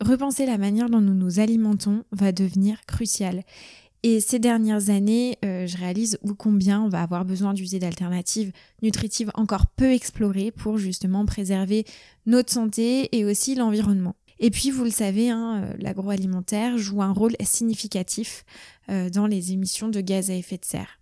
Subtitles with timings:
[0.00, 3.44] repenser la manière dont nous nous alimentons va devenir crucial.
[4.02, 8.50] Et ces dernières années, euh, je réalise où combien on va avoir besoin d'user d'alternatives
[8.82, 11.84] nutritives encore peu explorées pour justement préserver
[12.24, 14.16] notre santé et aussi l'environnement.
[14.38, 18.46] Et puis, vous le savez, hein, euh, l'agroalimentaire joue un rôle significatif
[18.88, 20.98] euh, dans les émissions de gaz à effet de serre.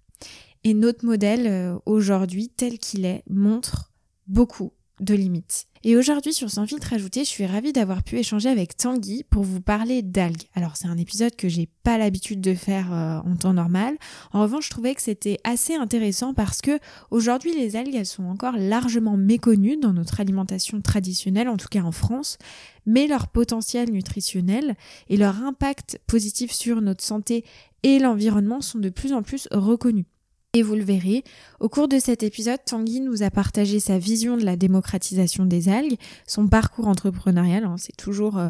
[0.65, 3.93] Et notre modèle aujourd'hui, tel qu'il est, montre
[4.27, 5.67] beaucoup de limites.
[5.85, 9.45] Et aujourd'hui sur Sans filtre ajouté, je suis ravie d'avoir pu échanger avec Tanguy pour
[9.45, 10.49] vous parler d'algues.
[10.55, 13.97] Alors c'est un épisode que j'ai pas l'habitude de faire euh, en temps normal.
[14.33, 16.81] En revanche, je trouvais que c'était assez intéressant parce que
[17.11, 21.83] aujourd'hui les algues elles sont encore largement méconnues dans notre alimentation traditionnelle, en tout cas
[21.83, 22.39] en France,
[22.85, 24.75] mais leur potentiel nutritionnel
[25.09, 27.45] et leur impact positif sur notre santé
[27.85, 30.07] et l'environnement sont de plus en plus reconnus.
[30.55, 31.25] Et vous le verrez,
[31.61, 35.69] au cours de cet épisode, Tanguy nous a partagé sa vision de la démocratisation des
[35.69, 38.49] algues, son parcours entrepreneurial, hein, c'est toujours, euh,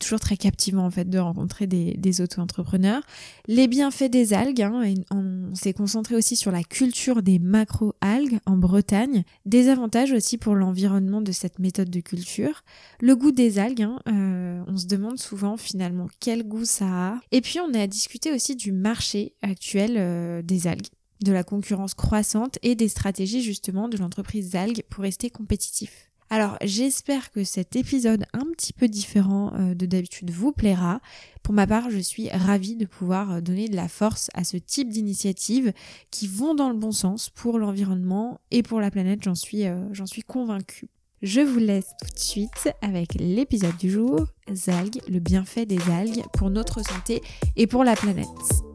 [0.00, 3.02] toujours très captivant en fait de rencontrer des, des auto-entrepreneurs,
[3.46, 8.56] les bienfaits des algues, hein, on s'est concentré aussi sur la culture des macro-algues en
[8.56, 12.64] Bretagne, des avantages aussi pour l'environnement de cette méthode de culture,
[13.00, 17.20] le goût des algues, hein, euh, on se demande souvent finalement quel goût ça a,
[17.30, 20.88] et puis on a discuté aussi du marché actuel euh, des algues
[21.22, 26.08] de la concurrence croissante et des stratégies justement de l'entreprise Zalg pour rester compétitif.
[26.30, 31.00] Alors j'espère que cet épisode un petit peu différent euh, de d'habitude vous plaira.
[31.42, 34.58] Pour ma part, je suis ravie de pouvoir euh, donner de la force à ce
[34.58, 35.72] type d'initiatives
[36.10, 39.94] qui vont dans le bon sens pour l'environnement et pour la planète, j'en suis, euh,
[40.04, 40.88] suis convaincue.
[41.22, 46.22] Je vous laisse tout de suite avec l'épisode du jour, Zalg, le bienfait des algues
[46.34, 47.22] pour notre santé
[47.56, 48.67] et pour la planète.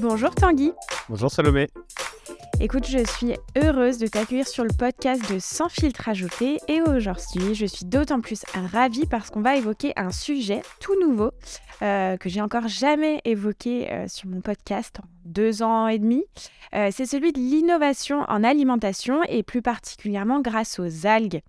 [0.00, 0.72] Bonjour Tanguy.
[1.10, 1.68] Bonjour Salomé.
[2.58, 7.54] Écoute, je suis heureuse de t'accueillir sur le podcast de Sans filtre ajouté et aujourd'hui,
[7.54, 11.32] je suis d'autant plus ravie parce qu'on va évoquer un sujet tout nouveau
[11.82, 16.24] euh, que j'ai encore jamais évoqué euh, sur mon podcast en deux ans et demi.
[16.74, 21.42] Euh, c'est celui de l'innovation en alimentation et plus particulièrement grâce aux algues.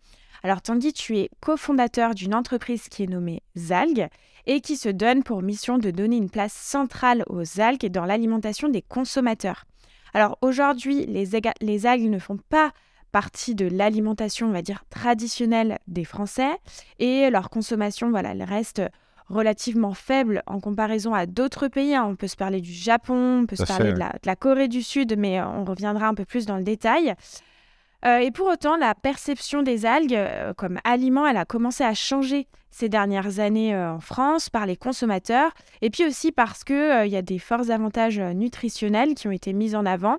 [0.44, 4.10] Alors Tanguy, tu es cofondateur d'une entreprise qui est nommée Zalg
[4.48, 8.70] et qui se donne pour mission de donner une place centrale aux algues dans l'alimentation
[8.70, 9.66] des consommateurs.
[10.14, 12.72] Alors aujourd'hui, les, algues ne font pas
[13.12, 16.52] partie de l'alimentation, on va dire, traditionnelle des Français
[17.00, 18.82] et leur consommation, voilà, elle reste
[19.28, 21.96] relativement faible en comparaison à d'autres pays.
[21.96, 22.06] Hein.
[22.08, 25.16] On peut se parler du Japon, on peut se parler de la, Corée du Sud,
[25.18, 27.16] mais euh, on reviendra un peu plus dans le détail.
[28.06, 31.94] Euh, et pour autant, la perception des algues euh, comme aliment, elle a commencé à
[31.94, 35.52] changer ces dernières années euh, en France par les consommateurs,
[35.82, 39.76] et puis aussi parce qu'il y a des forts avantages nutritionnels qui ont été mis
[39.76, 40.18] en avant.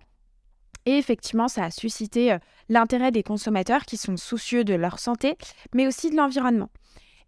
[0.84, 2.36] Et effectivement, ça a suscité
[2.68, 5.36] l'intérêt des consommateurs qui sont soucieux de leur santé,
[5.74, 6.70] mais aussi de l'environnement.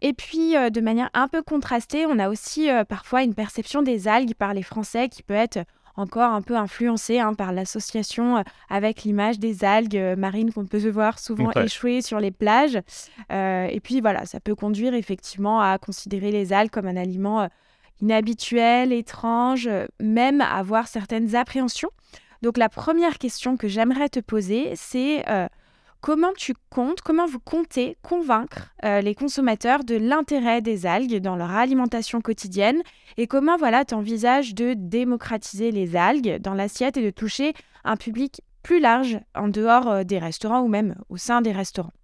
[0.00, 4.34] Et puis, de manière un peu contrastée, on a aussi parfois une perception des algues
[4.34, 5.60] par les Français qui peut être
[5.96, 10.66] encore un peu influencé hein, par l'association euh, avec l'image des algues euh, marines qu'on
[10.66, 12.78] peut voir souvent échouer sur les plages.
[13.32, 17.48] Euh, et puis voilà, ça peut conduire effectivement à considérer les algues comme un aliment
[18.00, 19.68] inhabituel, étrange,
[20.00, 21.90] même avoir certaines appréhensions.
[22.42, 25.24] Donc la première question que j'aimerais te poser, c'est
[26.04, 31.34] Comment tu comptes, comment vous comptez convaincre euh, les consommateurs de l'intérêt des algues dans
[31.34, 32.82] leur alimentation quotidienne?
[33.16, 37.54] Et comment voilà tu envisages de démocratiser les algues dans l'assiette et de toucher
[37.84, 41.94] un public plus large en dehors euh, des restaurants ou même au sein des restaurants?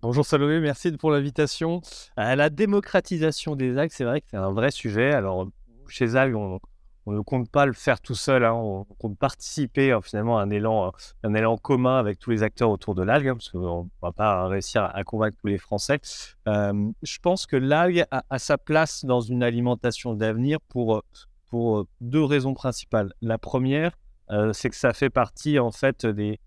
[0.00, 1.82] Bonjour Salomé, merci pour l'invitation.
[2.18, 5.12] Euh, la démocratisation des algues, c'est vrai que c'est un vrai sujet.
[5.12, 5.46] Alors
[5.86, 6.60] chez Algues, on,
[7.06, 8.52] on ne compte pas le faire tout seul, hein.
[8.52, 12.70] on compte participer hein, finalement à un élan, un élan commun avec tous les acteurs
[12.70, 16.00] autour de l'algue, hein, parce qu'on ne va pas réussir à, convaincre tous les Français.
[16.46, 21.02] je pense que l'algue a, sa place dans une alimentation d'avenir pour,
[21.48, 23.12] pour deux raisons principales.
[23.22, 23.92] La première,
[24.30, 26.38] euh, c'est que ça fait partie en fait des,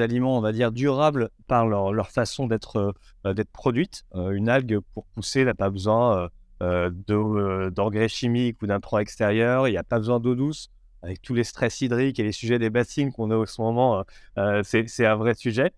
[0.00, 2.94] aliments, on va dire, durables par leur, façon d'être
[3.26, 4.04] euh, produite.
[4.14, 6.28] Euh, une algue, pour pousser, n'a pas besoin euh, euh,
[6.60, 9.68] d'engrais chimiques ou d'intrants extérieurs.
[9.68, 10.70] Il n'y a pas besoin d'eau douce.
[11.02, 14.04] Avec tous les stress hydriques et les sujets des bassines qu'on a en ce moment,
[14.36, 15.72] euh, c'est un vrai sujet.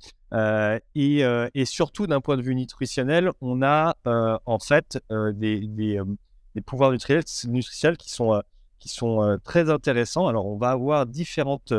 [0.95, 4.99] Et, surtout, d'un point de vue nutritionnel, on a en fait
[5.35, 6.01] des,
[6.65, 8.43] pouvoirs nutritionnels, qui sont,
[8.79, 10.27] qui sont très intéressants.
[10.27, 11.75] Alors, on va avoir différentes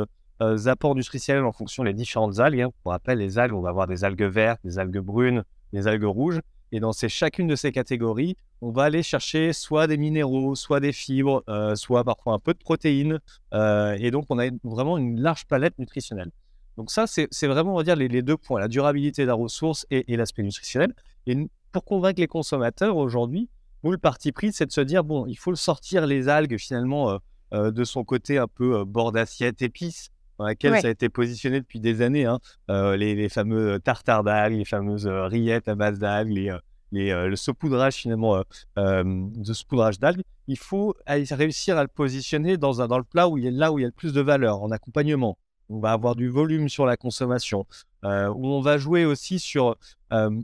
[0.65, 2.61] apports nutritionnels en fonction des différentes algues.
[2.61, 2.69] Hein.
[2.83, 5.43] Pour rappel, les algues, on va avoir des algues vertes, des algues brunes,
[5.73, 6.39] des algues rouges.
[6.71, 10.79] Et dans ces, chacune de ces catégories, on va aller chercher soit des minéraux, soit
[10.79, 13.19] des fibres, euh, soit parfois un peu de protéines.
[13.53, 16.31] Euh, et donc, on a vraiment une large palette nutritionnelle.
[16.77, 19.85] Donc ça, c'est vraiment, on va dire, les, deux points, la durabilité de la ressource
[19.91, 20.95] et, l'aspect nutritionnel.
[21.27, 21.35] Et
[21.71, 23.49] pour convaincre les consommateurs aujourd'hui,
[23.83, 27.19] le parti pris, c'est de se dire, bon, il faut sortir les algues finalement
[27.51, 31.79] de son côté un peu bord d'assiette, épice, dans laquelle ça a été positionné depuis
[31.79, 32.39] des années, hein.
[32.67, 36.57] les, fameux tartares d'algues, les fameuses rillettes à base d'algues,
[36.91, 38.41] le saupoudrage finalement
[38.75, 43.37] de saupoudrage d'algues, il faut réussir à le positionner dans, un, dans le plat où
[43.37, 45.37] il est là où il y a le plus de valeur, en accompagnement.
[45.69, 47.67] On va avoir du volume sur la consommation,
[48.03, 48.07] où
[48.47, 49.75] on va jouer aussi sur,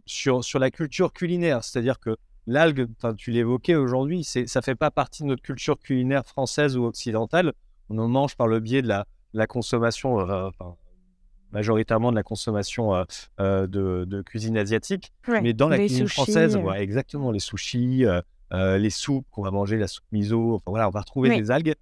[0.05, 5.23] sur, sur la culture culinaire, c'est-à-dire que l'algue, tu l'évoquais aujourd'hui, ça fait pas partie
[5.23, 7.53] de notre culture culinaire française ou occidentale.
[7.89, 10.49] On en mange par le biais de la, la consommation, euh,
[11.51, 13.03] majoritairement de la consommation euh,
[13.39, 18.05] euh, de, cuisine asiatique, mais dans la cuisine française, exactement, les sushis,
[18.51, 21.75] les soupes qu'on va manger, la soupe miso, enfin, voilà, on va retrouver des algues.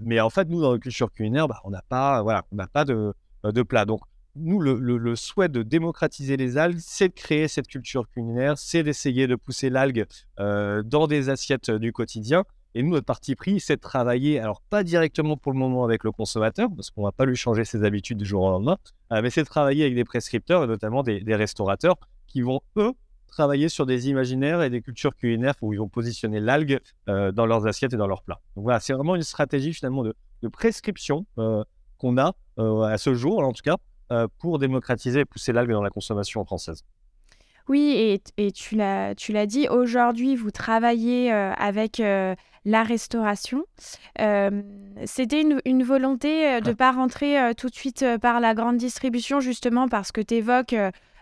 [0.00, 2.84] mais en fait, nous, dans la culture culinaire, bah, on n'a pas, voilà, on pas
[2.84, 3.12] de,
[3.44, 3.84] de plat.
[3.84, 4.00] Donc,
[4.36, 8.84] nous, le, le, souhait de démocratiser les algues, c'est de créer cette culture culinaire, c'est
[8.84, 10.06] d'essayer de pousser l'algue
[10.38, 12.44] dans des assiettes du quotidien.
[12.74, 16.04] Et nous, notre parti pris, c'est de travailler, alors pas directement pour le moment avec
[16.04, 18.78] le consommateur, parce qu'on ne va pas lui changer ses habitudes du jour au lendemain,
[19.12, 22.92] euh, mais c'est de travailler avec des prescripteurs et notamment des, restaurateurs qui vont, eux,
[23.26, 26.78] travailler sur des imaginaires et des cultures culinaires où ils vont positionner l'algue
[27.08, 28.40] euh, dans leurs assiettes et dans leurs plats.
[28.54, 30.14] Donc voilà, c'est vraiment une stratégie finalement de,
[30.52, 31.64] prescription euh,
[31.98, 33.76] qu'on a à ce jour, en tout cas,
[34.38, 36.82] pour démocratiser et pousser l'algue dans la consommation française.
[37.68, 42.00] Oui, et, tu l'as dit, aujourd'hui, vous travaillez avec
[42.68, 43.64] la restauration.
[45.04, 49.88] C'était une, volonté de ne pas rentrer tout de suite par la grande distribution, justement
[49.88, 50.76] parce que tu évoques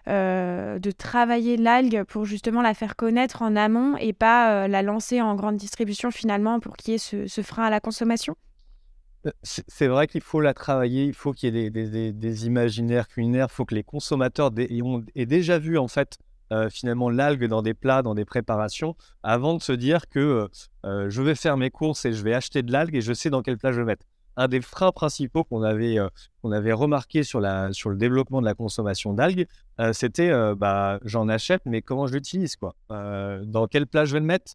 [0.06, 5.34] de travailler l'algue pour justement la faire connaître en amont et pas la lancer en
[5.34, 8.36] grande distribution finalement pour qu'il y ait ce, frein à la consommation
[9.42, 13.54] c'est vrai qu'il faut la travailler, il faut qu'il y ait des, imaginaires culinaires, il
[13.54, 16.18] faut que les consommateurs aient déjà vu en fait
[16.52, 20.48] euh, finalement l'algue dans des plats, dans des préparations, avant de se dire que euh,
[20.84, 23.30] euh, je vais faire mes courses et je vais acheter de l'algue et je sais
[23.30, 24.06] dans quel plat je vais mettre.
[24.36, 25.96] Un des freins principaux qu'on avait,
[26.42, 29.46] qu'on avait remarqué sur, la, sur le développement de la consommation d'algues,
[29.94, 32.74] c'était bah, j'en achète, mais comment je l'utilise quoi?
[32.90, 34.52] Dans quel plat je vais le mettre?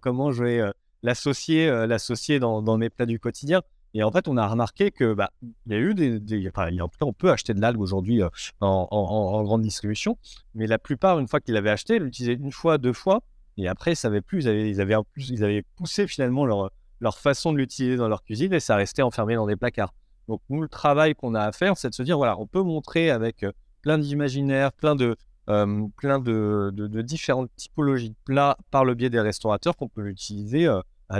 [0.00, 0.72] Comment je vais
[1.04, 3.62] l'associer, l'associer dans mes plats du quotidien?
[3.94, 6.88] Et en fait, on a remarqué que bah, il y a eu des, enfin, en
[6.88, 8.28] tout cas, on peut acheter de l'algue aujourd'hui euh,
[8.60, 10.16] en, grande distribution,
[10.54, 13.22] mais la plupart, une fois qu'ils l'avaient acheté, l'utilisaient une fois, deux fois,
[13.58, 14.44] et après, ils savaient plus.
[14.44, 16.70] Ils avaient, ils avaient, ils avaient poussé finalement leur,
[17.18, 19.92] façon de l'utiliser dans leur cuisine, et ça restait enfermé dans des placards.
[20.28, 22.62] Donc nous, le travail qu'on a à faire, c'est de se dire voilà, on peut
[22.62, 23.52] montrer avec euh,
[23.82, 25.16] plein d'imaginaires, plein de
[25.50, 30.02] euh, plein de, de, différentes typologies de plats par le biais des restaurateurs qu'on peut
[30.02, 30.68] l'utiliser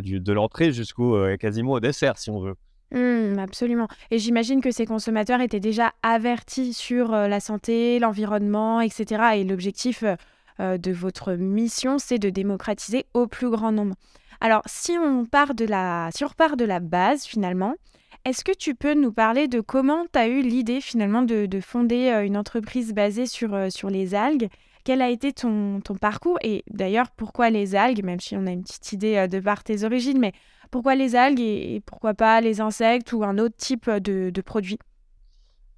[0.00, 2.54] de l'entrée jusqu'au euh, quasiment au dessert, si on veut.
[2.92, 3.88] Mmh, absolument.
[4.10, 9.22] Et j'imagine que ces consommateurs étaient déjà avertis sur euh, la santé, l'environnement, etc.
[9.36, 10.04] Et l'objectif
[10.60, 13.94] euh, de votre mission, c'est de démocratiser au plus grand nombre.
[14.40, 17.74] Alors, si on part de la, si on repart de la base, finalement,
[18.24, 21.60] est-ce que tu peux nous parler de comment tu as eu l'idée finalement de, de
[21.60, 24.48] fonder une entreprise basée sur, sur les algues
[24.84, 28.62] quel a été ton, parcours Et d'ailleurs, pourquoi les algues, même si on a une
[28.62, 30.32] petite idée euh, de par tes origines, mais
[30.70, 34.79] pourquoi les algues et, pourquoi pas les insectes ou un autre type de, de produit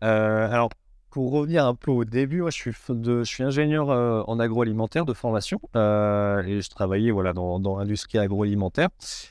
[0.02, 0.70] euh, Alors,
[1.14, 5.04] pour revenir un peu au début, moi, je, suis je suis ingénieur euh, en agroalimentaire
[5.04, 8.88] de formation euh, et je travaillais voilà, dans, dans l'industrie agroalimentaire.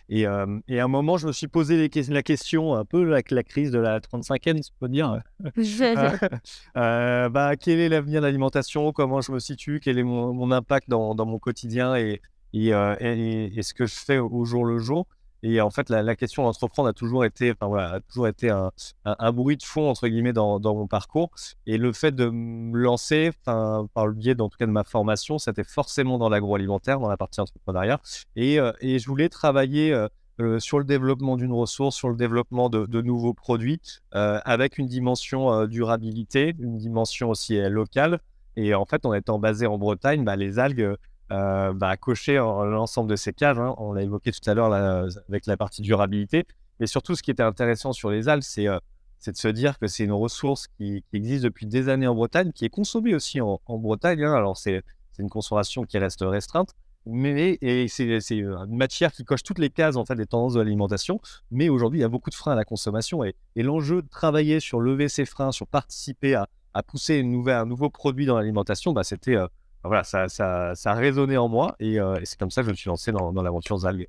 [0.08, 3.32] Et, euh, et, à un moment, je me suis posé la question, un peu avec
[3.32, 5.24] la crise de la 35e, si on peut dire.
[6.74, 8.94] bah, quel est l'avenir de l'alimentation?
[8.94, 9.82] Comment je me situe?
[9.84, 11.98] Quel est mon, mon impact dans, dans, mon quotidien?
[11.98, 12.22] Et,
[12.54, 15.06] et, et, ce que je fais au jour le jour
[15.44, 18.72] et en fait, la, question d'entreprendre a toujours été, voilà, a toujours été un,
[19.04, 21.32] un, bruit de fond, entre guillemets, dans, mon parcours.
[21.68, 25.38] Et le fait de me lancer, par le biais, en tout cas, de ma formation,
[25.40, 28.00] c'était forcément dans l'agroalimentaire, dans la partie entrepreneuriat.
[28.38, 30.08] Et, euh, et je voulais travailler euh,
[30.40, 33.82] euh, sur le développement d'une ressource, sur le développement de, de nouveaux produits,
[34.14, 38.20] avec une dimension durabilité, une dimension aussi locale.
[38.56, 40.96] Et en fait, en étant basé en Bretagne, bah, les algues
[41.34, 43.58] euh, bah, cocher l'ensemble de ces cases.
[43.58, 43.74] Hein.
[43.78, 46.46] On l'a évoqué tout à l'heure avec la partie durabilité.
[46.80, 48.78] Mais surtout, ce qui était intéressant sur les algues, c'est euh,
[49.26, 52.66] de se dire que c'est une ressource qui, existe depuis des années en Bretagne, qui
[52.66, 54.24] est consommée aussi en, Bretagne.
[54.24, 54.34] Hein.
[54.34, 54.84] Alors, c'est
[55.18, 56.76] une consommation qui reste restreinte,
[57.06, 61.20] mais c'est une matière qui coche toutes les cases en fait des tendances de l'alimentation.
[61.52, 64.60] Mais aujourd'hui, il y a beaucoup de freins à la consommation et, l'enjeu de travailler
[64.60, 66.48] sur lever ces freins, sur participer à,
[66.88, 69.48] pousser un nouveau produit dans l'alimentation, bah, c'était euh,
[69.84, 72.72] voilà, ça, ça, ça, a résonné en moi euh, et, c'est comme ça que je
[72.72, 74.08] me suis lancé dans, dans l'aventure Zalg.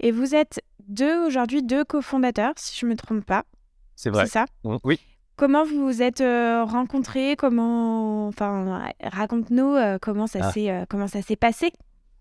[0.00, 3.44] Et vous êtes deux aujourd'hui, deux cofondateurs, si je ne me trompe pas.
[3.96, 4.26] C'est vrai.
[4.26, 4.46] C'est ça
[4.84, 5.00] Oui.
[5.36, 7.36] Comment vous vous êtes rencontrés?
[7.36, 10.52] Comment, enfin, raconte-nous comment ça ah.
[10.52, 11.72] s'est comment ça s'est passé?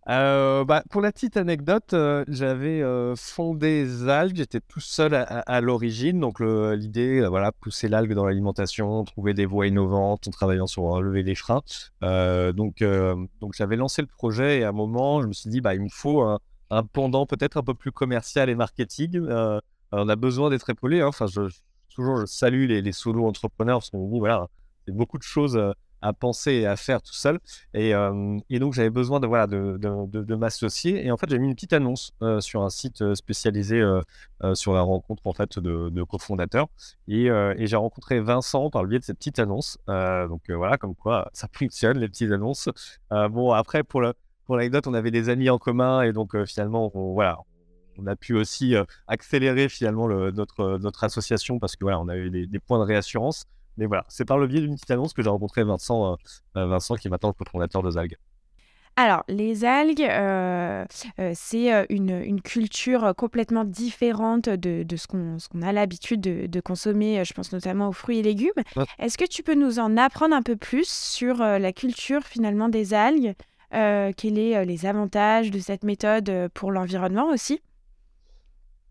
[0.08, 1.96] Bah, pour la petite anecdote,
[2.28, 2.84] j'avais
[3.16, 6.20] fondé Zalg, j'étais tout seul à, l'origine.
[6.20, 11.24] Donc l'idée, voilà, pousser l'algue dans l'alimentation, trouver des voies innovantes en travaillant sur relever
[11.24, 11.62] les freins.
[12.02, 12.84] donc
[13.42, 15.82] donc j'avais lancé le projet et à un moment, je me suis dit, bah, il
[15.82, 16.40] me faut un,
[16.94, 19.20] pendant peut-être un peu plus commercial et marketing.
[19.92, 21.02] on a besoin d'être épaulé.
[21.02, 21.08] Hein.
[21.08, 21.42] Enfin, je,
[21.94, 24.48] toujours, je salue les, les solo entrepreneurs parce qu'on voilà,
[24.86, 25.60] c'est beaucoup de choses
[26.02, 27.40] à penser et à faire tout seul.
[27.74, 27.92] Et,
[28.50, 31.06] et donc, j'avais besoin de, voilà, de, de, m'associer.
[31.06, 33.84] Et en fait, j'ai mis une petite annonce sur un site spécialisé
[34.54, 36.68] sur la rencontre en fait, de, cofondateurs.
[37.08, 37.30] Et,
[37.60, 39.78] j'ai rencontré Vincent par le biais de cette petite annonce.
[39.88, 42.70] donc, voilà, comme quoi ça fonctionne, les petites annonces.
[43.10, 44.02] bon, après, pour.
[44.48, 47.38] Pour l'anecdote, on avait des amis en commun et donc finalement, on, voilà,
[47.98, 48.76] on a pu aussi
[49.08, 52.84] accélérer finalement le, notre, notre association parce que voilà, on a eu des points de
[52.84, 53.46] réassurance.
[53.82, 56.16] Mais voilà, c'est par le biais d'une petite annonce que j'ai rencontré Vincent, euh,
[56.56, 58.16] euh, Vincent qui est maintenant le cofondateur de Zalg.
[58.96, 60.86] Alors, les algues, euh,
[61.34, 67.88] c'est une, culture complètement différente de, ce qu'on a l'habitude de, consommer, je pense notamment
[67.88, 68.52] aux fruits et légumes.
[69.00, 72.94] Est-ce que tu peux nous en apprendre un peu plus sur la culture finalement des
[72.94, 73.34] algues
[73.72, 77.62] Quels sont les avantages de cette méthode pour l'environnement aussi?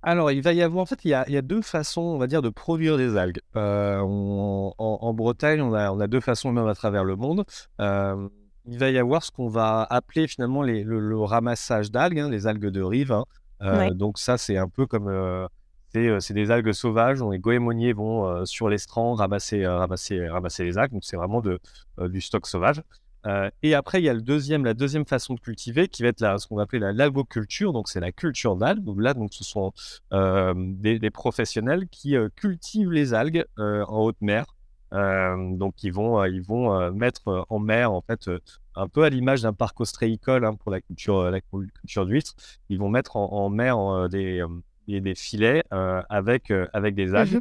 [0.02, 2.40] Alors, il va y avoir, en fait, il y a, deux façons, on va dire,
[2.40, 3.40] de produire des algues.
[3.56, 7.44] Euh, en, Bretagne, on a, deux façons, même à travers le monde.
[7.80, 8.28] Euh,
[8.66, 12.66] il va y avoir ce qu'on va appeler finalement le, ramassage d'algues, hein, les algues
[12.66, 13.12] de rive.
[13.12, 13.24] Hein.
[13.62, 15.48] Euh, donc ça, c'est un peu comme...
[15.92, 20.78] c'est des algues sauvages dont les goémoniers vont sur les strands ramasser, ramasser, ramasser les
[20.78, 20.92] algues.
[20.92, 21.60] Donc c'est vraiment de,
[22.08, 22.82] du stock sauvage.
[23.26, 26.08] Euh, et après, il y a le deuxième, la deuxième façon de cultiver qui va
[26.08, 27.72] être la, ce qu'on va appeler la lagoculture.
[27.72, 28.82] Donc, c'est la culture d'algues.
[28.82, 29.72] Donc là, donc, ce sont
[30.12, 34.46] euh, des, professionnels qui euh, cultivent les algues en haute mer.
[34.92, 38.30] donc, ils vont, ils vont mettre en mer, en fait,
[38.74, 42.34] un peu à l'image d'un parc ostréicole hein, pour la culture, la culture d'huîtres.
[42.68, 44.42] Ils vont mettre en, mer des,
[44.88, 47.40] des, filets avec, avec des algues mmh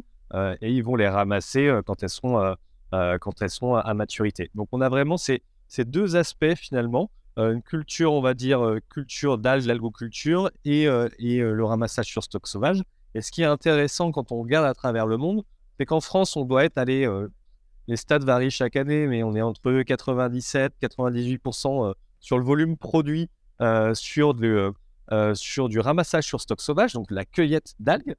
[0.60, 2.54] et ils vont les ramasser quand elles sont,
[2.92, 4.48] quand elles sont à maturité.
[4.54, 7.10] Donc, on a vraiment ces ces deux aspects finalement.
[7.38, 12.06] Euh, une culture, on va dire, euh, culture d'algues, l'algoculture et, euh, et le ramassage
[12.06, 12.82] sur stock sauvage.
[13.14, 15.44] Et ce qui est intéressant quand on regarde à travers le monde,
[15.78, 17.08] c'est qu'en France, on doit être allé,
[17.88, 23.28] les stats varient chaque année, mais on est entre 97 98% sur le volume produit
[23.94, 24.36] sur,
[25.34, 28.14] sur du ramassage sur stock sauvage, donc la cueillette d'algues,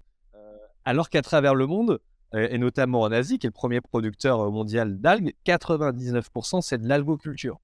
[0.84, 2.00] alors qu'à travers le monde,
[2.34, 6.88] et notamment en Asie, qui est le premier producteur euh, mondial d'algues, 99% c'est de
[6.88, 7.60] l'algoculture.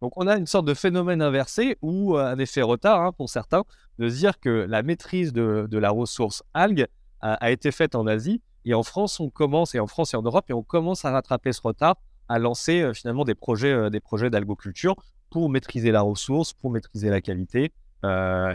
[0.00, 3.28] Donc on a une sorte de phénomène inversé ou euh, un effet retard hein, pour
[3.28, 3.64] certains,
[3.98, 6.86] de dire que la maîtrise de, la ressource algue
[7.20, 10.22] a, été faite en Asie et en France on commence et en France et en
[10.22, 11.96] Europe et on commence à rattraper ce retard,
[12.28, 14.94] à lancer euh, finalement des projets, des projets d'algoculture
[15.30, 17.72] pour maîtriser la ressource, pour maîtriser la qualité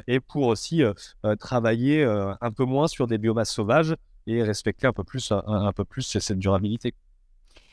[0.07, 0.83] et pour aussi
[1.39, 3.95] travailler un peu moins sur des biomasses sauvages
[4.37, 6.93] et respecter un peu plus, un, peu plus cette durabilité.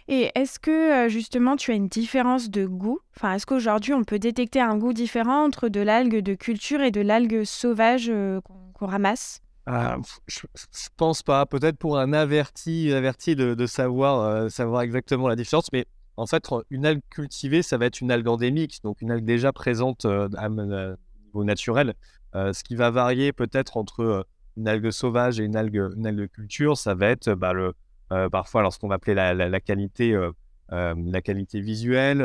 [0.09, 3.01] Et est-ce que justement tu as une différence de goût?
[3.17, 6.93] Enfin, est-ce qu'aujourd'hui on peut détecter un goût différent entre de l'algue de culture et
[6.93, 8.13] de l'algue sauvage
[8.75, 9.41] qu'on ramasse?
[9.67, 9.97] Ah,
[10.29, 11.45] je, ne pense pas.
[11.45, 15.87] Peut-être pour un averti, averti de, savoir, savoir exactement la différence, mais
[16.17, 19.53] en fait, une algue cultivée, ça va être une algue endémique, donc une algue déjà
[19.53, 21.95] présente à, niveau naturel.
[22.33, 24.25] ce qui va varier peut-être entre
[24.57, 27.53] une algue sauvage et une algue, algue culture, ça va être bah,
[28.13, 30.31] euh, parfois lorsqu'on va appeler la, qualité, euh,
[30.73, 32.19] euh, la qualité visuelle,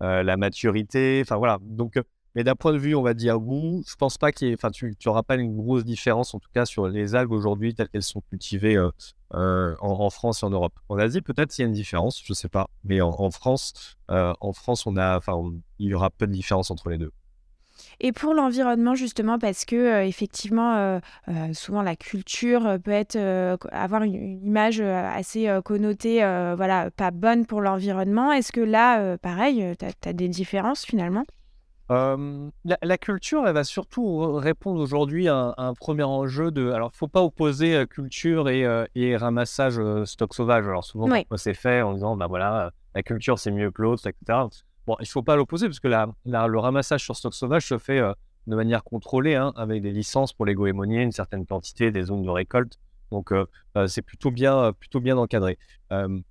[0.00, 1.58] la maturité, enfin voilà.
[1.62, 2.00] Donc,
[2.36, 4.70] mais d'un point de vue, on va dire goût, je pense pas qu'il y enfin,
[4.70, 8.04] tu n'auras pas une grosse différence, en tout cas, sur les algues aujourd'hui telles qu'elles
[8.04, 8.78] sont cultivées
[9.32, 10.78] en, France et en Europe.
[10.88, 12.68] En Asie, peut-être il y a une différence, je sais pas.
[12.84, 15.34] Mais en, France, en France, on a, enfin,
[15.80, 17.10] il y aura peu de différence entre les deux.
[18.02, 23.18] Et pour l'environnement, justement, parce que euh, effectivement, euh, euh, souvent la culture peut être,
[23.70, 26.18] avoir une, image assez connotée,
[26.56, 28.32] voilà, pas bonne pour l'environnement.
[28.32, 31.24] Est-ce que là, pareil, tu as, des différences finalement?
[31.88, 36.70] La, culture, elle va surtout répondre aujourd'hui à, un premier enjeu de.
[36.70, 38.64] Alors, il ne faut pas opposer culture et,
[38.94, 40.66] et ramassage stock sauvage.
[40.66, 44.38] Alors, souvent, c'est fait en disant, bah voilà, la culture, c'est mieux que l'autre, etc.
[44.86, 47.98] Bon, il ne faut pas l'opposer parce que le ramassage sur stock sauvage se fait
[47.98, 48.12] euh,
[48.46, 52.22] de manière contrôlée, hein, avec des licences pour les goémoniers, une certaine quantité, des zones
[52.22, 52.78] de récolte.
[53.10, 53.44] Donc, euh,
[53.76, 55.58] euh, c'est plutôt bien, plutôt bien encadré.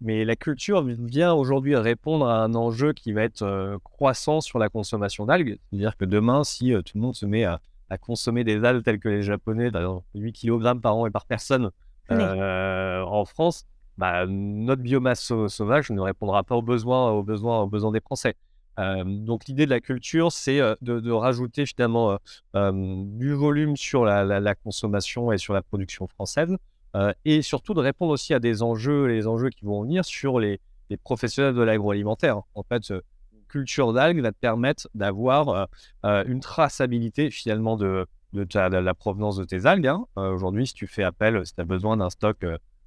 [0.01, 4.69] mais la culture vient aujourd'hui répondre à un enjeu qui va être croissant sur la
[4.69, 5.59] consommation d'algues.
[5.69, 7.59] C'est-à-dire que demain, si tout le monde se met à,
[7.99, 11.71] consommer des algues telles que les Japonais, d'ailleurs 8 kg par an et par personne
[12.09, 13.65] en France,
[13.99, 18.35] bah, notre biomasse sauvage ne répondra pas aux besoins, aux besoins, aux besoins des Français.
[18.77, 22.17] donc l'idée de la culture, c'est de, rajouter finalement
[22.53, 26.55] du volume sur la, consommation et sur la production française,
[27.25, 30.61] et surtout de répondre aussi à des enjeux, les enjeux qui vont venir sur les,
[31.03, 32.37] professionnels de l'agroalimentaire.
[32.55, 35.67] En fait, une culture d'algues va te permettre d'avoir
[36.05, 39.87] une traçabilité finalement de, la provenance de tes algues.
[39.87, 40.05] Hein.
[40.15, 42.45] Aujourd'hui, si tu fais appel, si tu as besoin d'un stock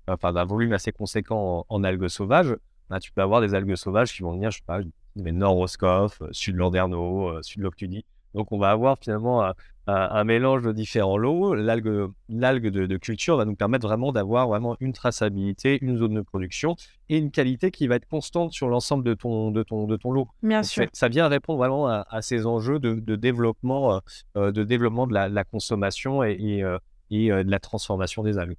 [0.09, 2.57] enfin d'un volume assez conséquent en, algues sauvages,
[2.91, 4.81] bah, tu peux avoir des algues sauvages qui vont venir, je sais pas,
[5.17, 8.05] nord Roscoff, euh, sud Landerneau, euh, sud Loctudie.
[8.35, 9.53] Donc on va avoir finalement
[9.87, 11.55] un, mélange de différents lots.
[11.55, 16.23] L'algue, l'algue de, culture va nous permettre vraiment d'avoir vraiment une traçabilité, une zone de
[16.23, 16.75] production
[17.11, 20.13] et une qualité qui va être constante sur l'ensemble de ton, de ton, de ton
[20.13, 20.29] lot.
[20.43, 20.87] Bien sûr.
[20.95, 24.01] Ça vient répondre vraiment à, ces enjeux de, développement,
[24.39, 26.65] euh, de développement de la, consommation et,
[27.11, 28.57] et, de la transformation des algues.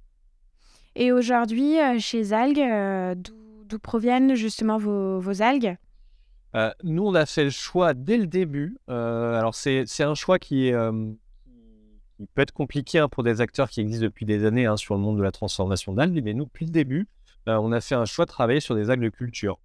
[0.96, 5.76] Et aujourd'hui, euh, chez Algues, euh, d'où proviennent justement vos, algues?
[6.54, 8.76] Euh, Nous, on a fait le choix dès le début.
[8.86, 14.24] alors, c'est un choix qui, peut être compliqué hein, pour des acteurs qui existent depuis
[14.24, 17.08] des années hein, sur le monde de la transformation d'algues, mais nous, depuis le début,
[17.46, 19.58] on a fait un choix de travailler sur des algues de culture.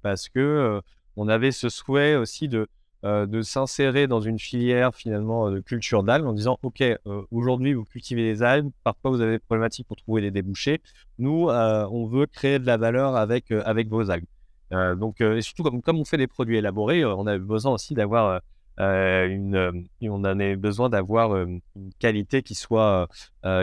[0.00, 0.80] parce que
[1.16, 2.66] on avait ce souhait aussi de,
[3.02, 6.96] euh, de s'insérer dans une filière finalement euh, de culture d'algues en disant ok euh,
[7.30, 10.82] aujourd'hui vous cultivez des algues parfois vous avez des problématiques pour trouver des débouchés.
[11.18, 14.26] Nous on veut créer de la valeur avec avec vos algues.
[14.70, 18.42] Donc et surtout comme, comme on fait des produits élaborés on a besoin aussi d'avoir
[18.78, 21.60] une on en a besoin d'avoir une
[21.98, 23.08] qualité qui soit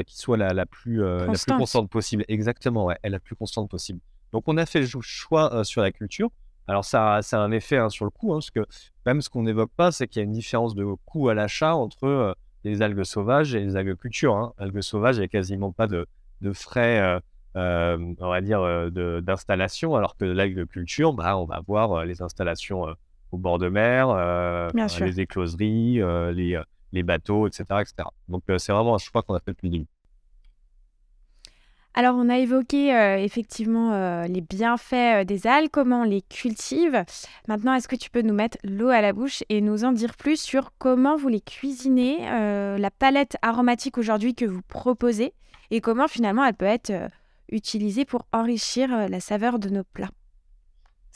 [0.07, 1.91] qui soit la, la plus la plus constante.
[1.91, 2.25] possible.
[2.27, 3.99] Exactement ouais, la plus constante possible.
[4.31, 6.31] Donc on a fait le choix sur la culture
[6.67, 8.65] alors, ça, ça a un effet hein, sur le coût, hein, parce que
[9.05, 11.75] même ce qu'on n'évoque pas, c'est qu'il y a une différence de coût à l'achat
[11.75, 12.33] entre euh,
[12.65, 14.35] les algues sauvages et les algues culture.
[14.35, 14.53] Hein.
[14.57, 16.05] Algues sauvages, il n'y a quasiment pas de,
[16.53, 17.19] frais, euh,
[17.55, 22.85] euh, on va dire, d'installation, alors que l'algue culture, bah, on va avoir les installations
[23.31, 24.09] au bord de mer,
[24.99, 26.01] les écloseries,
[26.33, 27.63] les, les, bateaux, etc.
[27.79, 28.09] etc.
[28.27, 29.87] Donc, c'est vraiment un choix qu'on a fait depuis le début.
[31.97, 36.21] Alors, on a évoqué euh, effectivement euh, les bienfaits euh, des algues, comment on les
[36.21, 37.03] cultive.
[37.47, 40.15] Maintenant, est-ce que tu peux nous mettre l'eau à la bouche et nous en dire
[40.15, 45.33] plus sur comment vous les cuisinez, la palette aromatique aujourd'hui que vous proposez
[45.71, 46.93] et comment finalement elle peut être
[47.49, 50.11] utilisée pour enrichir la saveur de nos plats?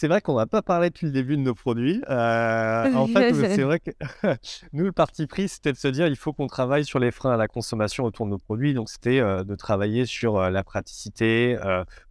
[0.02, 2.02] C'est vrai qu'on n'a pas parlé depuis le début de nos produits.
[2.12, 3.92] Euh, en fait, c'est vrai que
[4.74, 7.34] nous, le parti pris, c'était de se dire il faut qu'on travaille sur les freins
[7.34, 8.74] à la consommation autour de nos produits.
[8.74, 11.58] Donc, c'était euh, de travailler sur euh, la praticité,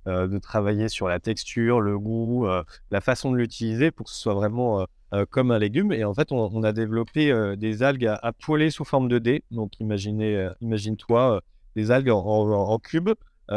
[0.06, 2.46] de travailler sur la texture, le goût,
[2.90, 4.86] la façon de l'utiliser pour que ce soit vraiment
[5.30, 5.92] comme un légume.
[5.92, 9.44] Et en fait, on, a développé des algues à, poêler sous forme de dés.
[9.50, 11.42] Donc, imaginez, imagine-toi
[11.76, 13.10] des algues en, cubes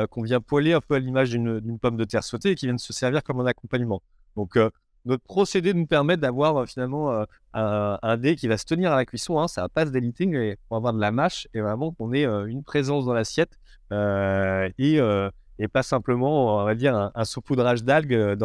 [0.10, 2.78] qu'on vient poêler un peu à l'image d'une pomme de terre sautée et qui viennent
[2.78, 4.02] se servir comme un accompagnement.
[4.36, 4.70] Donc, euh,
[5.06, 8.96] notre procédé nous permet d'avoir euh, finalement euh, un, dé qui va se tenir à
[8.96, 9.40] la cuisson.
[9.40, 11.92] Hein, ça va pas se déliter, mais on va avoir de la mâche et vraiment
[11.92, 13.60] qu'on ait une présence dans l'assiette
[13.92, 18.38] et, pas simplement, on va dire, un, saupoudrage d'algues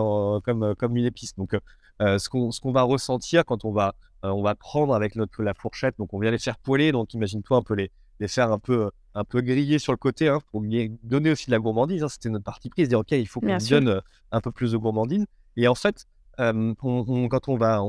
[0.44, 1.34] comme, comme une épice.
[1.36, 1.56] Donc,
[2.00, 2.28] ce
[2.60, 6.18] qu'on va ressentir quand on va, on va prendre avec notre, la fourchette, donc on
[6.18, 6.92] vient les faire poêler.
[6.92, 10.28] Donc, imagine-toi un peu les, les faire un peu, un peu griller sur le côté
[10.28, 10.62] hein, pour
[11.02, 12.02] donner aussi de la gourmandise.
[12.02, 12.08] Hein.
[12.08, 14.00] C'était notre partie prise, dire OK, il faut qu'on donne
[14.32, 15.26] un peu plus de gourmandine.
[15.58, 17.82] Et en fait, quand on va,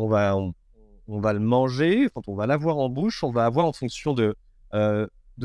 [1.33, 4.35] le manger, quand on va l'avoir en bouche, on va avoir en fonction de,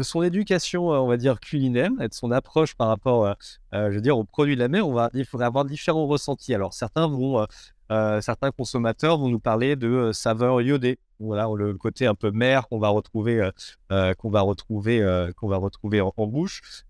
[0.02, 3.36] son éducation, on va dire, culinaire de son approche par rapport,
[3.74, 5.10] je veux dire, aux produits de la mer, on va,
[5.40, 6.54] avoir différents ressentis.
[6.54, 7.46] Alors, certains vont,
[7.90, 10.98] certains consommateurs vont nous parler de saveurs iodées.
[11.20, 13.48] Voilà, le côté un peu mer qu'on va retrouver,
[13.90, 16.84] qu'on va retrouver, qu'on va retrouver en, bouche.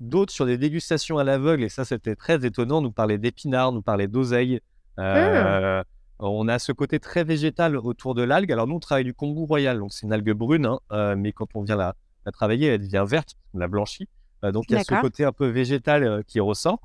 [0.00, 3.82] D'autres sur des dégustations à l'aveugle, et ça c'était très étonnant, nous parler d'épinards, nous
[3.82, 4.60] parler d'oseille.
[4.98, 5.82] Mmh.
[6.18, 8.50] On a ce côté très végétal autour de l'algue.
[8.50, 11.48] Alors nous, on travaille du kombu royal, donc c'est une algue brune, hein, mais quand
[11.54, 11.94] on vient la,
[12.32, 14.08] travailler, elle devient verte, on la blanchit.
[14.42, 16.80] donc il y a ce côté un peu végétal qui ressort.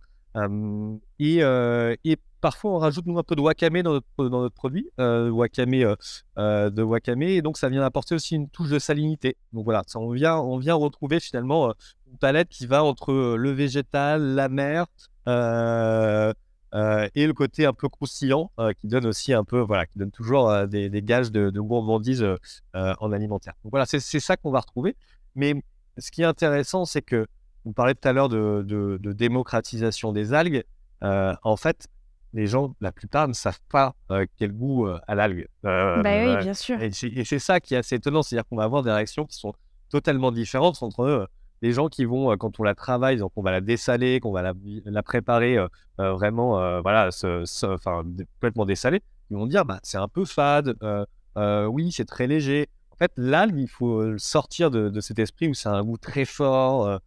[1.20, 5.96] Et, et, parfois, on rajoute nous un peu de wakame dans notre, produit, wakame,
[6.38, 9.38] de wakame, et donc ça vient apporter aussi une touche de salinité.
[9.54, 11.74] Donc voilà, on, vient, on vient retrouver finalement
[12.12, 14.88] une palette qui va entre le végétal, la mer,
[15.28, 20.68] et le côté un peu croustillant qui donne aussi un peu, voilà, qui donne toujours
[20.68, 22.26] des, des, gages de, gourmandise
[22.74, 23.54] en alimentaire.
[23.64, 24.96] Donc voilà, c'est ça qu'on va retrouver.
[25.36, 25.54] Mais
[25.98, 27.28] ce qui est intéressant, c'est que
[27.66, 30.64] vous parlez tout à l'heure de, démocratisation des algues.
[31.02, 31.88] en fait,
[32.34, 33.96] les gens, la plupart, ne savent pas
[34.38, 35.48] quel goût a l'algue.
[35.64, 36.82] bah oui, bien sûr.
[36.82, 39.54] Et c'est ça qui est assez étonnant, c'est-à-dire qu'on va avoir des réactions qui sont
[39.90, 41.28] totalement différentes entre
[41.62, 44.42] les gens qui vont, quand on la travaille, donc on va la dessaler, qu'on va
[44.42, 45.58] la, préparer
[45.98, 47.10] vraiment, voilà,
[48.34, 50.76] complètement dessalée, ils vont dire, bah, c'est un peu fade,
[51.36, 52.68] oui, c'est très léger.
[52.92, 57.00] En fait, l'algue, il faut sortir de, cet esprit où c'est un goût très fort,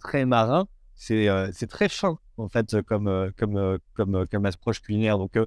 [0.00, 0.66] très marin.
[0.94, 5.18] C'est très fin, en fait, comme, comme, comme, comme approche culinaire.
[5.18, 5.38] Donc,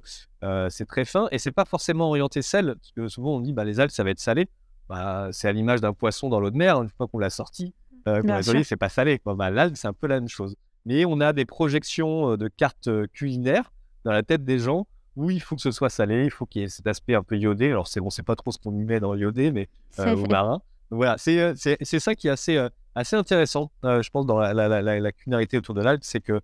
[0.68, 3.64] c'est très fin et c'est pas forcément orienté sel, parce que souvent on dit, bah,
[3.64, 4.48] les algues, ça va être salé.
[4.88, 7.72] Bah, c'est à l'image d'un poisson dans l'eau de mer, une fois qu'on l'a sorti,
[8.08, 9.18] euh, qu'on c'est pas salé.
[9.18, 9.34] Quoi.
[9.34, 10.56] Bah, l'algue, c'est un peu la même chose.
[10.84, 13.72] Mais on a des projections de cartes culinaires
[14.04, 16.62] dans la tête des gens où il faut que ce soit salé, il faut qu'il
[16.62, 17.70] y ait cet aspect un peu iodé.
[17.70, 20.62] Alors, c'est bon, c'est pas trop ce qu'on y met dans iodé, mais au marin.
[20.90, 25.58] Voilà, c'est, c'est, ça qui est assez, assez intéressant, je pense, dans la, la, culinarité
[25.58, 26.40] autour de l'algue, c'est que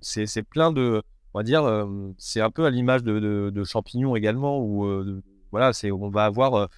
[0.00, 1.02] c'est, c'est plein de,
[1.34, 1.86] on va dire,
[2.18, 5.22] c'est un peu à l'image de, champignons également, ou
[5.52, 6.68] voilà, on va avoir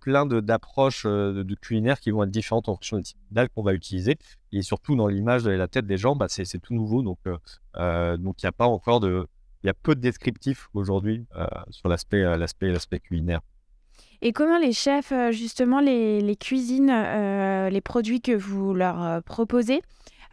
[0.00, 3.74] plein d'approches de, culinaires qui vont être différentes en fonction des types d'algues qu'on va
[3.74, 4.16] utiliser.
[4.52, 7.02] Et surtout dans l'image de la tête des gens, bah, c'est tout nouveau.
[7.02, 9.26] Donc, donc il n'y a pas encore de,
[9.62, 11.26] il y a peu de descriptifs aujourd'hui
[11.70, 13.40] sur l'aspect culinaire.
[14.22, 16.92] Et comment les chefs, justement, les, les cuisines,
[17.70, 19.82] les produits que vous leur proposez,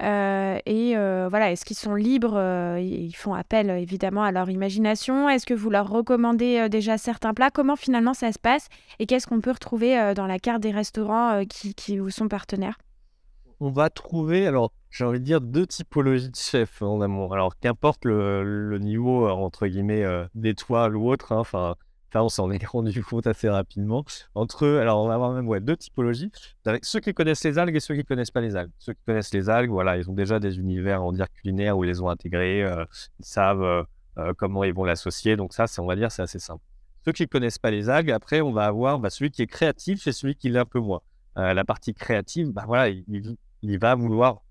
[0.01, 4.49] euh, et euh, voilà, est-ce qu'ils sont libres euh, Ils font appel évidemment à leur
[4.49, 5.29] imagination?
[5.29, 7.51] Est-ce que vous leur recommandez déjà certains plats?
[7.51, 8.67] Comment finalement ça se passe?
[8.99, 12.77] Et qu'est-ce qu'on peut retrouver dans la carte des restaurants qui, qui, vous sont partenaires?
[13.59, 17.33] On va trouver, alors j'ai envie de dire, deux typologies de chefs en amour.
[17.33, 21.75] Alors qu'importe le, niveau, entre guillemets, d'étoile ou autre, hein,
[22.11, 24.03] enfin on s'en est rendu compte assez rapidement.
[24.35, 26.31] Entre alors on va avoir même deux typologies.
[26.65, 28.71] Avec ceux qui connaissent les algues et ceux qui ne connaissent pas les algues.
[28.79, 31.83] Ceux qui connaissent les algues, voilà, ils ont déjà des univers, en dire, culinaires où
[31.83, 32.63] ils les ont intégrés.
[32.63, 32.85] Euh,
[33.19, 33.83] ils savent euh,
[34.17, 35.35] euh, comment ils vont l'associer.
[35.35, 36.63] Donc ça, on va dire, c'est assez simple.
[37.05, 39.47] Ceux qui ne connaissent pas les algues, après, on va avoir bah, celui qui est
[39.47, 41.01] créatif et celui qui l'est un peu moins.
[41.35, 44.43] la partie créative, bah, voilà, il, va vouloir,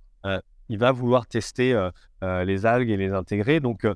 [0.68, 1.90] il va vouloir tester
[2.22, 3.60] les algues et les intégrer.
[3.60, 3.86] Donc,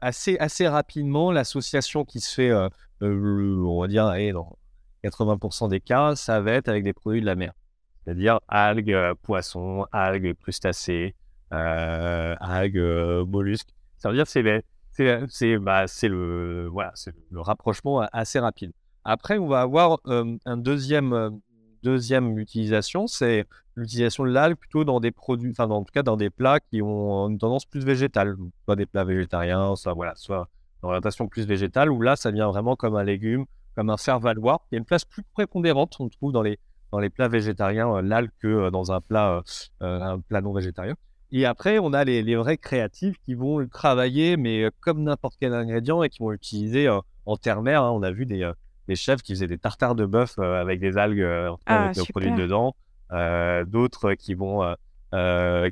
[0.00, 2.68] assez, assez rapidement, l'association qui se fait, euh,
[3.02, 4.56] euh, on va dire, dans
[5.04, 7.52] 80% des cas, ça va être avec des produits de la mer.
[8.04, 11.14] C'est-à-dire algues, euh, poissons, algues, crustacés,
[11.50, 13.70] algues, mollusques.
[13.98, 14.30] Ça veut dire que
[15.28, 18.72] c'est, bah, le, voilà, c'est le rapprochement assez rapide.
[19.04, 21.40] Après, on va avoir un deuxième,
[21.82, 26.16] deuxième utilisation, c'est l'utilisation de l'algue plutôt dans des produits, enfin, en tout cas, dans
[26.16, 30.48] des plats qui ont une tendance plus végétale, soit des plats végétariens, soit, voilà, soit
[30.82, 34.60] d'orientation plus végétale, où là, ça vient vraiment comme un légume, comme un serre-valoir.
[34.70, 36.58] Il y a une place plus prépondérante, on trouve dans les,
[36.92, 39.42] dans les plats végétariens, euh, l'algue, que euh, dans un plat,
[39.82, 40.94] euh, un plat non végétarien.
[41.32, 45.36] Et après, on a les, les, vrais créatifs qui vont le travailler, mais comme n'importe
[45.40, 46.88] quel ingrédient, et qui vont l'utiliser
[47.24, 47.84] en terre mer.
[47.84, 47.92] Hein.
[47.92, 48.50] On a vu des,
[48.90, 51.26] des chefs qui faisaient des tartares de bœuf avec des algues
[51.66, 52.74] ah, avec produits dedans.
[53.66, 54.74] D'autres qui vont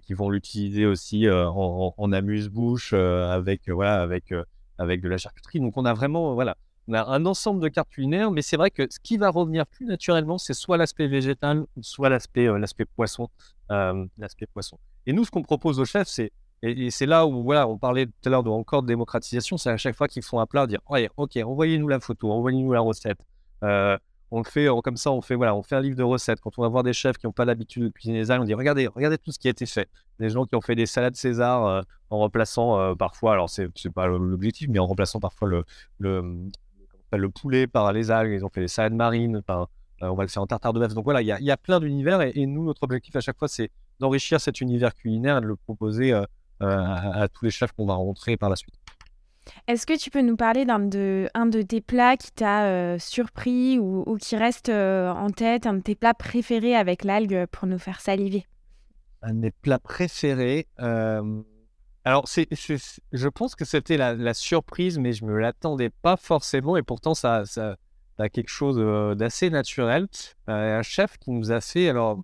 [0.02, 4.32] qui vont l'utiliser aussi en, amuse-bouche avec voilà avec
[4.78, 5.60] avec de la charcuterie.
[5.60, 8.70] Donc on a vraiment voilà on a un ensemble de cartes culinaires, mais c'est vrai
[8.70, 13.28] que ce qui va revenir plus naturellement, c'est soit l'aspect végétal, soit l'aspect l'aspect poisson,
[13.68, 14.78] l'aspect poisson.
[15.06, 18.06] Et nous, ce qu'on propose aux chefs, c'est et, c'est là où voilà, on parlait
[18.06, 20.66] tout à l'heure de encore de démocratisation, c'est à chaque fois qu'ils font un plat,
[20.66, 20.80] dire
[21.16, 23.20] ok, envoyez-nous la photo, envoyez-nous la recette
[24.30, 26.40] on le fait comme ça, on fait voilà, on fait un livre de recettes.
[26.40, 28.44] Quand on va voir des chefs qui n'ont pas l'habitude de cuisiner les algues, on
[28.44, 29.88] dit regardez, regardez tout ce qui a été fait.
[30.18, 33.68] Des gens qui ont fait des salades César euh, en remplaçant euh, parfois, alors c'est
[33.74, 35.64] c'est pas l'objectif, mais en remplaçant parfois le
[35.98, 36.48] le,
[37.12, 38.32] le poulet par les algues.
[38.32, 39.42] Ils ont fait des salades marines.
[39.48, 39.64] Euh,
[40.00, 40.94] on va le faire en tartare de bœuf.
[40.94, 43.70] Donc voilà, il y a, plein d'univers et, nous notre objectif à chaque fois c'est
[43.98, 46.12] d'enrichir cet univers culinaire et de le proposer
[46.60, 48.74] à, à tous les chefs qu'on va rencontrer par la suite.
[49.66, 52.98] Est-ce que tu peux nous parler d'un de, un de tes plats qui t'a euh,
[52.98, 57.66] surpris ou, qui reste euh, en tête, un de tes plats préférés avec l'algue pour
[57.66, 58.46] nous faire saliver?
[59.22, 60.66] Un de mes plats préférés.
[60.80, 61.42] Euh,
[62.04, 62.48] alors, c'est,
[63.12, 67.14] je pense que c'était la, surprise, mais je ne me l'attendais pas forcément et pourtant,
[67.14, 67.76] ça, ça,
[68.18, 68.78] a quelque chose
[69.16, 70.08] d'assez naturel.
[70.46, 72.22] un chef qui nous a fait alors,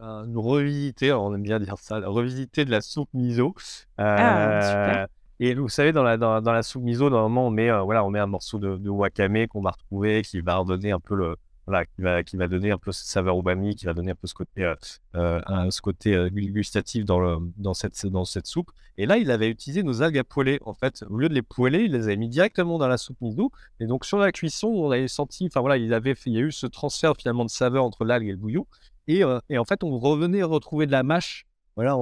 [0.00, 3.54] une revisiter, on aime bien dire ça, revisiter de la soupe miso.
[3.98, 7.82] ah, super et vous savez, dans la, dans, la soupe miso, normalement, on met, euh,
[7.82, 11.14] voilà, on met un morceau de, wakame qu'on va retrouver, qui va redonner un peu
[11.14, 14.12] le, voilà, qui va, qui va donner un peu cette saveur umami, qui va donner
[14.12, 14.74] un peu ce côté, euh,
[15.14, 18.70] euh ce côté gustatif dans, le, dans, cette, dans cette soupe.
[18.96, 20.58] Et là, il avait utilisé nos algues à poêler.
[20.64, 23.20] En fait, au lieu de les poêler, il les avait mis directement dans la soupe
[23.20, 23.52] miso.
[23.78, 26.40] Et donc, sur la cuisson, on avait senti, enfin voilà, il, avait, il y a
[26.40, 28.66] eu ce transfert finalement de saveur entre l'algue et le bouillon.
[29.08, 31.96] Et, en fait, on revenait retrouver de la mâche, voilà,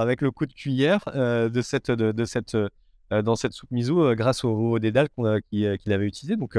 [0.00, 4.04] avec le coup de cuillère euh, de cette, de, cette, euh, dans cette soupe miso
[4.04, 5.08] euh, grâce au, au dédale
[5.50, 6.36] qu'il avait utilisé.
[6.36, 6.58] Donc,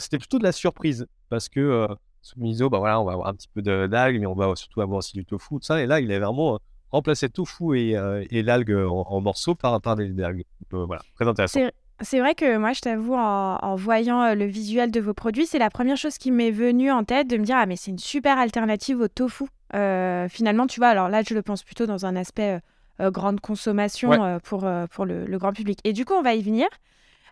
[0.00, 1.88] c'était plutôt de la surprise parce que
[2.22, 4.80] sous miso, bah voilà, on va avoir un petit peu d'algues, mais on va surtout
[4.80, 5.82] avoir aussi du tofu, tout ça.
[5.82, 6.58] Et là, il est vraiment
[6.90, 10.44] remplacé tofu et, l'algue en, morceaux par, par des algues.
[10.70, 11.60] voilà, très intéressant.
[12.00, 15.70] C'est vrai que moi, je t'avoue, en, voyant le visuel de vos produits, c'est la
[15.70, 18.38] première chose qui m'est venue en tête de me dire Ah, mais c'est une super
[18.38, 19.44] alternative au tofu.
[19.72, 22.60] finalement, tu vois, alors là, je le pense plutôt dans un aspect
[23.00, 25.80] grande consommation pour, pour le, grand public.
[25.84, 26.68] Et du coup, on va y venir.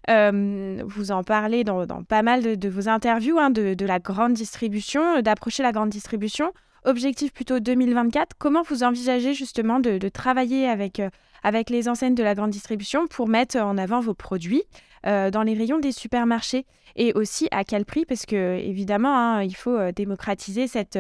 [0.09, 5.63] vous en parlez dans, pas mal de, vos interviews hein, de, la grande distribution, d'approcher
[5.63, 6.53] la grande distribution.
[6.85, 8.37] Objectif plutôt 2024.
[8.39, 11.01] Comment vous envisagez justement de, travailler avec,
[11.47, 14.65] avec les enseignes de la grande distribution pour mettre en avant vos produits
[15.05, 19.55] dans les rayons des supermarchés Et aussi à quel prix Parce que évidemment, hein, il
[19.55, 20.99] faut démocratiser cette,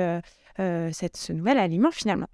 [0.56, 2.28] cette, ce nouvel aliment finalement.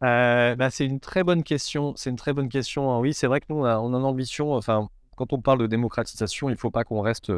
[0.00, 1.92] bah, c'est une très bonne question.
[1.96, 2.90] C'est une très bonne question.
[2.90, 3.00] Hein.
[3.00, 4.54] Oui, c'est vrai que nous, on a, on a une ambition.
[4.54, 7.30] Enfin, quand on parle de démocratisation, il ne faut pas qu'on reste,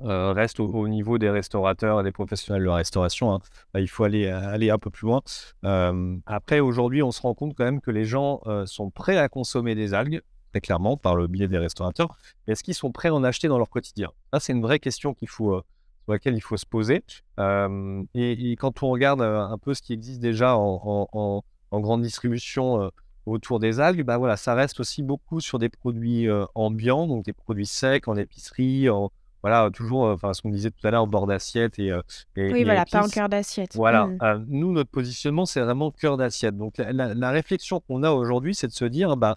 [0.00, 3.32] euh, euh, reste au, niveau des restaurateurs et des professionnels de la restauration.
[3.32, 3.40] Hein.
[3.72, 5.22] Bah, il faut aller, aller un peu plus loin.
[6.26, 9.28] après, aujourd'hui, on se rend compte quand même que les gens euh, sont prêts à
[9.28, 12.16] consommer des algues, très clairement, par le biais des restaurateurs.
[12.46, 14.10] Est-ce qu'ils sont prêts à en acheter dans leur quotidien?
[14.32, 15.64] Ça, c'est une vraie question sur
[16.08, 17.02] laquelle il faut se poser.
[18.14, 21.08] Et, quand on regarde un peu ce qui existe déjà en,
[21.70, 22.90] en grande distribution
[23.26, 27.32] autour des algues, bah voilà, ça reste aussi beaucoup sur des produits ambiants, donc des
[27.32, 28.88] produits secs en épicerie,
[29.46, 31.92] voilà, toujours, enfin, ce qu'on disait tout à l'heure, bord d'assiette et,
[32.36, 33.76] Oui, voilà, pas en cœur d'assiette.
[33.76, 34.44] Voilà, mmh.
[34.48, 36.56] nous, notre positionnement, c'est vraiment cœur d'assiette.
[36.56, 39.36] Donc, la, réflexion qu'on a aujourd'hui, c'est de se dire, bah,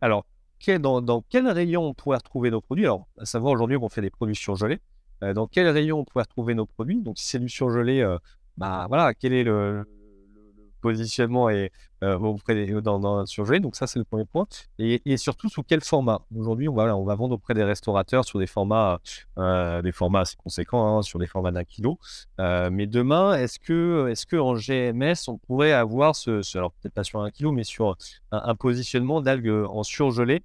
[0.00, 0.24] alors,
[0.78, 2.84] dans, dans, quel rayon on pourrait retrouver nos produits?
[2.84, 4.78] Alors, à savoir, aujourd'hui, on fait des produits surgelés.
[5.34, 7.02] dans quel rayon on pourrait retrouver nos produits?
[7.02, 8.06] Donc, si c'est du surgelé,
[8.56, 9.84] bah, voilà, quel est le
[10.82, 13.24] positionnement et euh, auprès des, dans, dans.
[13.24, 14.46] Donc ça, c'est le premier point.
[14.78, 16.20] Et, surtout, sous quel format?
[16.36, 19.00] Aujourd'hui, on va, vendre auprès des restaurateurs sur des formats,
[19.38, 21.98] euh, des formats assez conséquents, hein, sur des formats d'un kilo.
[22.40, 26.94] Euh, mais demain, est-ce que, est-ce que en GMS, on pourrait avoir ce, alors peut-être
[26.94, 27.96] pas sur un kilo, mais sur
[28.32, 30.42] un, positionnement d'algues en surgelé,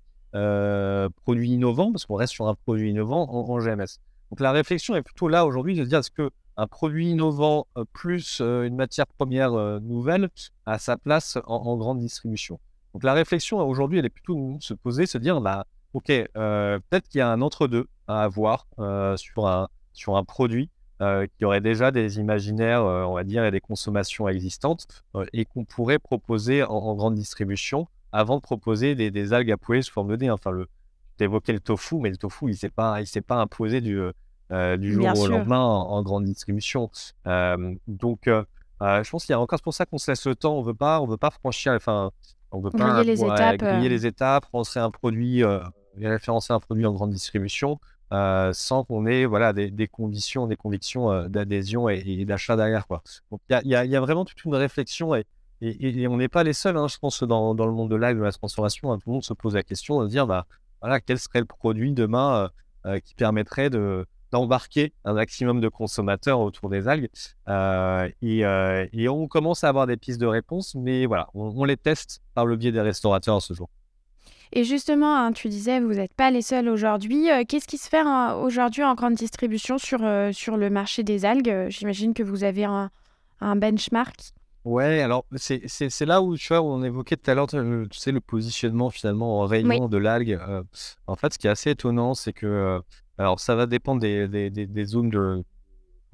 [1.24, 4.00] produit innovant, parce qu'on reste sur un produit innovant en, en GMS.
[4.30, 8.40] Donc la réflexion est plutôt là aujourd'hui de dire est-ce que un produit innovant plus
[8.40, 10.30] une matière première nouvelle
[10.66, 12.60] à sa place en, grande distribution.
[12.94, 17.08] Donc la réflexion aujourd'hui, elle est plutôt de se poser, se dire, bah, ok, peut-être
[17.10, 18.68] qu'il y a un entre-deux à avoir
[19.18, 23.62] sur, un, sur un produit qui aurait déjà des imaginaires, on va dire, et des
[23.62, 29.58] consommations existantes et qu'on pourrait proposer en, grande distribution avant de proposer des, algues à
[29.58, 30.30] poulet sous forme de dé.
[30.32, 30.68] Enfin, le,
[31.20, 34.00] évoqué le tofu, mais le tofu, il ne s'est pas, pas imposé du,
[34.52, 36.90] euh, du jour au lendemain en, grande distribution.
[37.26, 38.44] Euh, donc, euh,
[38.80, 40.58] je pense qu'il y a encore pour ça qu'on se laisse le temps.
[40.58, 42.12] On veut pas, on veut pas franchir, enfin,
[42.52, 45.44] on veut pas les étapes, griller les étapes, penser un produit,
[46.00, 47.80] référencer un produit en grande distribution.
[48.12, 52.88] sans qu'on ait voilà, des, conditions, des convictions d'adhésion et, d'achat derrière.
[52.88, 53.04] Quoi.
[53.32, 55.26] Donc il y, y a, vraiment toute une réflexion et,
[55.60, 58.16] et, on n'est pas les seuls, hein, je pense, dans, dans, le monde de live,
[58.16, 58.94] de la transformation.
[58.94, 60.46] Hein, tout le monde se pose la question de dire bah,
[60.82, 62.50] voilà, quel serait le produit demain
[63.04, 67.10] qui permettrait de, d'embarquer un maximum de consommateurs autour des algues.
[67.48, 71.78] Euh, euh, et, on commence à avoir des pistes de réponse, mais voilà, on, les
[71.78, 73.70] teste par le biais des restaurateurs ce jour.
[74.54, 77.30] Et justement, hein, tu disais, vous n'êtes pas les seuls aujourd'hui.
[77.30, 80.00] Euh, qu'est-ce qui se fait hein, aujourd'hui en grande distribution sur,
[80.32, 81.68] sur le marché des algues?
[81.70, 82.90] J'imagine que vous avez un,
[83.42, 84.16] benchmark.
[84.64, 87.58] Ouais, alors c'est là où tu vois, on évoquait tout à l'heure, tu
[87.94, 90.38] sais, le positionnement finalement en rayon de l'algue.
[91.08, 92.82] en fait, ce qui est assez étonnant, c'est que
[93.18, 95.44] alors, ça va dépendre des, des, des, zones de,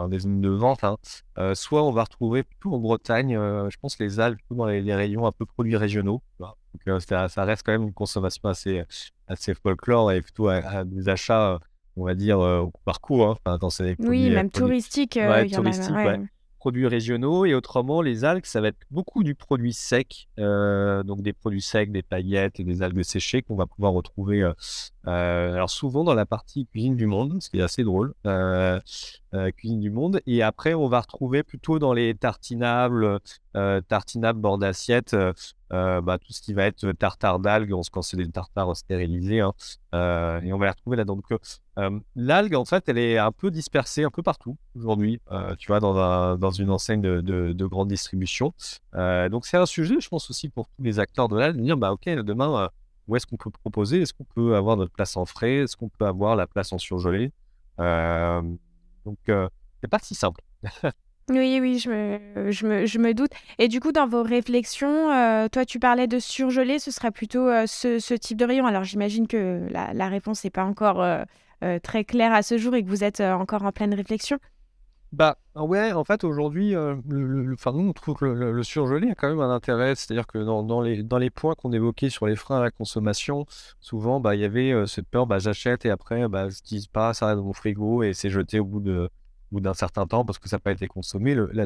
[0.08, 0.84] des zones de vente.
[0.84, 0.98] Hein.
[1.38, 4.96] Euh, soit on va retrouver plutôt en Bretagne, euh, je pense les Alpes, dans les,
[4.96, 6.22] rayons un peu produits régionaux.
[6.40, 6.54] Donc,
[6.88, 8.84] euh, ça, reste quand même une consommation assez,
[9.28, 11.60] assez folklore et plutôt à, des achats,
[11.98, 13.28] on va dire, au parcours.
[13.28, 13.38] Hein.
[13.46, 15.20] Enfin, quand c'est oui, même touristique.
[15.22, 15.94] Ouais, touristique,
[16.64, 21.22] produits régionaux et autrement les algues ça va être beaucoup du produit sec euh, donc
[21.22, 24.54] des produits secs des paillettes et des algues séchées qu'on va pouvoir retrouver euh,
[25.08, 28.14] euh, alors souvent dans la partie cuisine du monde ce qui est assez drôle
[29.56, 30.22] cuisine du monde.
[30.26, 33.20] Et après on va retrouver plutôt dans les tartinables
[33.88, 35.16] tartinables bord d'assiette
[35.70, 39.54] bah, tout ce qui va être tartare d'algues quand c'est des tartares stérilisés hein,
[39.94, 41.16] et on va les retrouver là-dedans.
[41.18, 41.40] Donc
[42.16, 45.20] l'algue, en fait, elle est un peu dispersée un peu partout aujourd'hui,
[45.58, 48.54] tu vois, dans, dans une enseigne de, de, grande distribution.
[48.94, 51.78] donc, c'est un sujet, je pense aussi pour tous les acteurs de l'algue, de dire,
[51.78, 52.70] bah, OK, demain,
[53.08, 54.02] où est-ce qu'on peut proposer?
[54.02, 55.56] Est-ce qu'on peut avoir notre place en frais?
[55.56, 57.32] Est-ce qu'on peut avoir la place en surgelé?
[59.06, 60.42] Donc, c'est pas si simple.
[61.30, 63.32] Oui, oui, je me, doute.
[63.58, 65.08] Et du coup, dans vos réflexions,
[65.54, 68.66] toi, tu parlais de surgelé, ce serait plutôt ce, ce, type de rayon.
[68.66, 71.02] Alors, j'imagine que la, réponse n'est pas encore
[71.64, 74.38] euh, très clair à ce jour et que vous êtes euh, encore en pleine réflexion
[75.14, 76.96] Bah ouais, en fait aujourd'hui, euh,
[77.54, 80.82] enfin, nous on trouve que le, surgelé a quand même un intérêt, c'est-à-dire que dans,
[80.82, 83.46] les, dans les points qu'on évoquait sur les freins à la consommation,
[83.80, 86.90] souvent bah, il y avait euh, cette peur, bah, j'achète et après bah, je dis
[86.92, 89.08] pas, ça reste dans mon frigo et c'est jeté au bout de
[89.52, 91.36] bout d'un certain temps parce que ça n'a pas été consommé.
[91.36, 91.66] Le, la,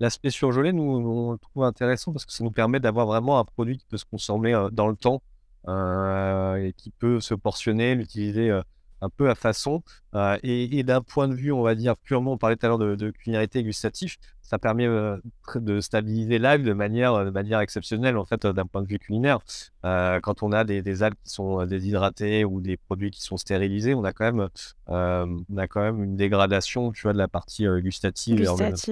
[0.00, 3.44] l'aspect surgelé, nous on le trouve intéressant parce que ça nous permet d'avoir vraiment un
[3.44, 5.20] produit qui peut se consommer euh, dans le temps
[5.68, 8.62] et qui peut se portionner, l'utiliser
[9.00, 9.82] un peu à façon.
[10.14, 12.78] Euh, et, d'un point de vue, on va dire, purement, on parlait tout à l'heure
[12.78, 15.16] de, de culinarité gustative, ça permet euh,
[15.56, 19.40] de stabiliser l'algue de manière, de manière exceptionnelle, en fait, d'un point de vue culinaire.
[19.84, 23.36] Euh, quand on a des, des, algues qui sont déshydratées ou des produits qui sont
[23.36, 24.48] stérilisés, on a quand même,
[24.86, 28.48] on a quand même une dégradation, tu vois, de la partie gustative,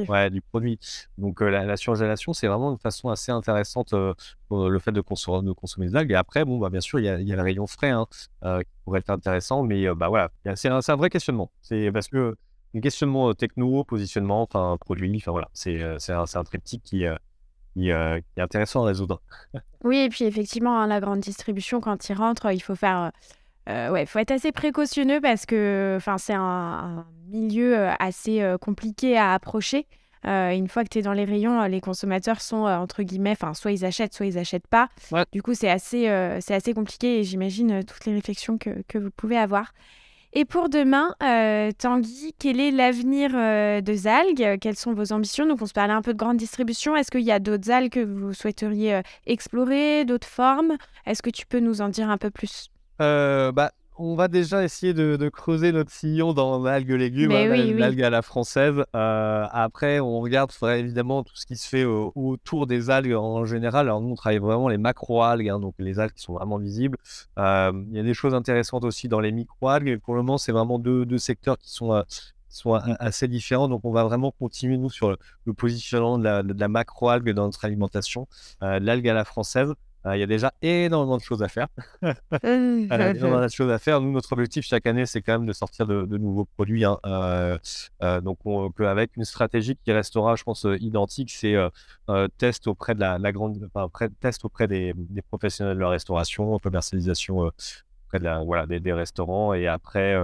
[0.09, 0.79] ouais, du produit.
[1.19, 3.95] Donc, la, surgélation, c'est vraiment une façon assez intéressante
[4.49, 6.11] pour le fait de, consommer, de consommer des algues.
[6.11, 8.07] Et après, bon, bah, bien sûr, il y a, y a le rayon frais hein,
[8.43, 11.53] qui pourrait être intéressant, mais bah voilà, c'est un, un vrai questionnement.
[11.63, 12.37] C'est parce que
[12.81, 17.05] questionnement techno, positionnement, enfin produit, enfin voilà, c'est un, un, triptyque qui,
[17.75, 19.21] qui, est intéressant à résoudre.
[19.85, 23.13] oui, et puis effectivement, hein, la grande distribution, quand il rentre, il faut faire.
[23.67, 29.87] ouais, faut être assez précautionneux parce que c'est un, un, milieu assez compliqué à approcher.
[30.25, 33.85] une fois que tu es dans les rayons, les consommateurs sont entre guillemets, soit ils
[33.85, 34.89] achètent, soit ils achètent pas.
[35.33, 36.07] Du coup, c'est assez,
[36.41, 39.73] c'est assez compliqué et j'imagine toutes les réflexions que, que, vous pouvez avoir.
[40.37, 44.59] Et pour demain, euh, Tanguy, quel est l'avenir euh, de Zalg?
[44.61, 45.47] Quelles sont vos ambitions?
[45.47, 46.97] Donc, on se parlait un peu de grande distribution.
[46.97, 50.77] Est-ce qu'il y a d'autres algues que vous souhaiteriez euh, explorer, d'autres formes?
[51.07, 52.69] Est-ce que tu peux nous en dire un peu plus?
[52.99, 58.11] Bah, on va déjà essayer de, creuser notre sillon dans l'algue légumes, hein, l'algue à
[58.11, 58.85] la française.
[58.95, 63.87] Euh, après, on regarde évidemment tout ce qui se fait autour des algues en général.
[63.87, 66.99] Alors nous, on travaille vraiment les macro-algues, hein, donc les algues qui sont vraiment visibles.
[67.39, 70.01] Euh, il y a des choses intéressantes aussi dans les micro-algues.
[70.01, 72.03] Pour le moment, c'est vraiment deux, secteurs qui sont, euh,
[72.49, 73.69] sont assez différents.
[73.69, 77.45] Donc, on va vraiment continuer, nous, sur le, positionnement de la, de la macro-algue dans
[77.45, 78.27] notre alimentation,
[78.61, 79.73] l'algue à la française.
[80.07, 81.69] Euh, il y a déjà énormément de choses à faire.
[82.03, 84.01] il y a énormément de choses à faire.
[84.01, 86.85] Nous, notre objectif chaque année, c'est quand même de sortir de, nouveaux produits.
[86.85, 86.99] Hein.
[87.07, 87.59] Euh,
[88.03, 88.39] euh, donc,
[88.79, 91.57] avec une stratégie qui restera, je pense, identique, c'est
[92.39, 93.89] test auprès de la, grande, enfin,
[94.21, 94.95] test auprès des,
[95.29, 100.17] professionnels de la restauration, commercialisation auprès de la, voilà, des, restaurants, et après,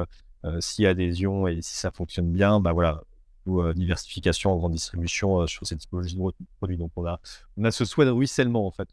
[0.59, 3.03] si adhésion et si ça fonctionne bien, bah voilà,
[3.47, 6.77] ou diversification en grande distribution sur cette typologie de produits.
[6.77, 7.19] Donc, on a,
[7.57, 8.89] on a ce souhait de ruissellement, en fait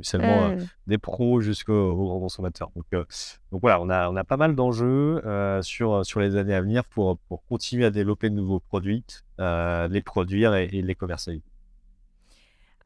[0.00, 2.70] seulement euh, des pros jusqu'aux grands consommateurs.
[2.74, 3.04] Donc, euh,
[3.50, 6.62] donc voilà, on a, on a pas mal d'enjeux euh, sur, sur les années à
[6.62, 9.04] venir pour, pour continuer à développer de nouveaux produits,
[9.38, 11.42] les produire et, les commercialiser.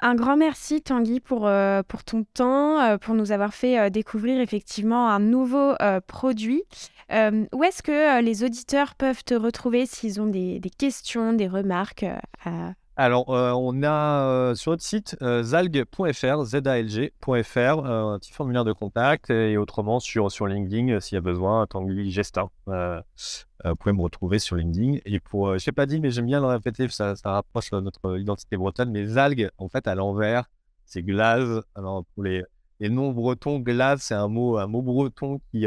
[0.00, 1.48] Un grand merci Tanguy pour,
[1.88, 5.74] pour ton temps, pour nous avoir fait découvrir effectivement un nouveau
[6.06, 6.62] produit.
[7.10, 12.06] où est-ce que les auditeurs peuvent te retrouver s'ils ont des, des, questions, des remarques
[12.44, 18.64] à alors, euh, on a euh, sur notre site euh, zalg.fr, zalg.fr, un petit formulaire
[18.64, 22.48] de contact et autrement sur, sur LinkedIn s'il y a besoin, Tanguy Gestin.
[22.66, 25.00] vous pouvez me retrouver sur LinkedIn.
[25.04, 28.18] Et pour, je sais pas dit, mais j'aime bien le répéter, ça, ça rapproche notre
[28.18, 28.90] identité bretonne.
[28.90, 30.48] Mais zalg, en fait, à l'envers,
[30.86, 31.62] c'est glaze.
[31.74, 32.44] Alors, pour les,
[32.80, 35.66] les non-bretons, glaze, c'est un mot, un mot breton qui,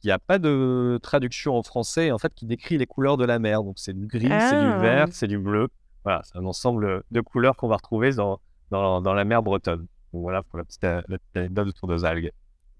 [0.00, 3.38] qui n'a pas de traduction en français, en fait, qui décrit les couleurs de la
[3.38, 3.62] mer.
[3.62, 4.78] Donc, c'est du gris, c'est du ah.
[4.78, 5.68] vert, c'est du bleu.
[6.04, 9.86] Voilà, c'est un ensemble de couleurs qu'on va retrouver dans, dans, dans, la mer bretonne.
[10.12, 11.02] Donc voilà pour la petite, euh,
[11.34, 12.30] anecdote autour des algues.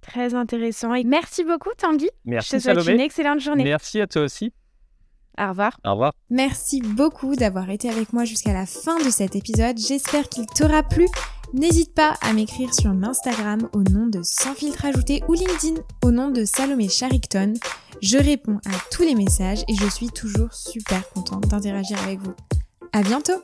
[0.01, 0.95] Très intéressant.
[0.95, 2.09] Et merci beaucoup, Tanguy.
[2.25, 3.65] Merci, Je te souhaite une excellente journée.
[3.65, 4.53] Merci à toi aussi.
[5.39, 5.79] Au revoir.
[5.85, 6.13] Au revoir.
[6.29, 9.79] Merci beaucoup d'avoir été avec moi jusqu'à la fin de cet épisode.
[9.79, 11.07] J'espère qu'il t'aura plu.
[11.53, 16.11] N'hésite pas à m'écrire sur Instagram au nom de Sans filtre ajouté ou LinkedIn au
[16.11, 17.55] nom de Salomé Charicton.
[18.03, 22.35] Je réponds à tous les messages et je suis toujours super contente d'interagir avec vous.
[22.93, 23.43] À bientôt.